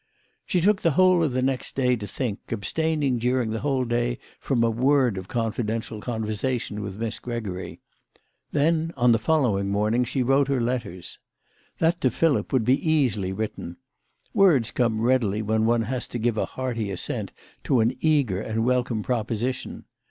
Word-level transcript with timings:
She 0.47 0.61
took 0.61 0.81
the 0.81 0.93
whole 0.97 1.21
of 1.21 1.31
the 1.33 1.43
next 1.43 1.75
day 1.75 1.95
to 1.95 2.07
think, 2.07 2.51
abstain 2.51 3.03
ing 3.03 3.19
during 3.19 3.51
the 3.51 3.59
whole 3.59 3.85
day 3.85 4.17
from 4.39 4.63
a 4.63 4.69
word 4.71 5.15
of 5.15 5.27
confidential 5.27 6.01
conversation 6.01 6.81
with 6.81 6.97
Miss 6.97 7.19
Gregory. 7.19 7.81
Then 8.51 8.93
on 8.97 9.11
the 9.11 9.19
follow 9.19 9.59
ing 9.59 9.69
morning 9.69 10.03
she 10.03 10.23
wrote 10.23 10.47
her 10.47 10.59
letters. 10.59 11.19
That 11.77 12.01
to 12.01 12.09
Philip 12.09 12.51
would 12.51 12.65
be 12.65 12.83
easily 12.83 13.31
written. 13.31 13.77
Words 14.33 14.71
come 14.71 15.01
readily 15.01 15.43
when 15.43 15.67
one 15.67 15.83
has 15.83 16.07
to 16.07 16.17
give 16.17 16.35
a 16.35 16.45
hearty 16.45 16.89
assent 16.89 17.31
to 17.65 17.79
an 17.79 17.93
eager 17.99 18.41
and 18.41 18.65
welcome 18.65 19.03
proposition. 19.03 19.85